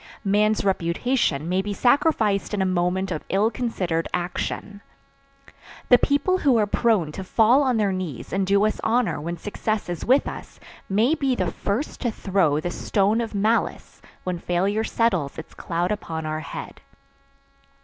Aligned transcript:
Man's 0.25 0.65
reputation 0.65 1.47
may 1.47 1.61
be 1.61 1.75
sacrificed 1.75 2.55
in 2.55 2.61
a 2.63 2.65
moment 2.65 3.11
of 3.11 3.23
ill 3.29 3.51
considered 3.51 4.07
action. 4.15 4.81
The 5.89 5.99
people 5.99 6.39
who 6.39 6.57
are 6.57 6.65
prone 6.65 7.11
to 7.11 7.23
fall 7.23 7.61
on 7.61 7.77
their 7.77 7.91
knees 7.91 8.33
and 8.33 8.47
do 8.47 8.65
us 8.65 8.81
honor 8.83 9.21
when 9.21 9.37
success 9.37 9.89
is 9.89 10.03
with 10.03 10.27
us 10.27 10.59
may 10.89 11.13
be 11.13 11.35
the 11.35 11.51
first 11.51 12.01
to 12.01 12.09
throw 12.09 12.59
the 12.59 12.71
stone 12.71 13.21
of 13.21 13.35
malice 13.35 14.01
when 14.23 14.39
failure 14.39 14.83
settles 14.83 15.37
its 15.37 15.53
cloud 15.53 15.91
upon 15.91 16.25
our 16.25 16.39
head. 16.39 16.81